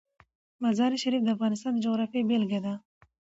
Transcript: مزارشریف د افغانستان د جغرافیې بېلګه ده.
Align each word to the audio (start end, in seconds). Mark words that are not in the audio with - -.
مزارشریف 0.63 1.21
د 1.23 1.29
افغانستان 1.35 1.71
د 1.75 1.79
جغرافیې 1.85 2.27
بېلګه 2.29 2.59
ده. 2.65 2.73